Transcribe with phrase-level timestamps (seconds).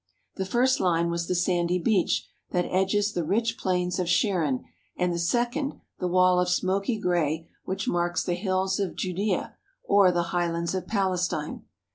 [0.33, 4.63] The first line was the sandy beach that edges the rich plains of Sharon
[4.97, 10.11] and the second the wall of smoky gray which marks the hills of Judea or
[10.11, 11.65] the highlands of Palestine.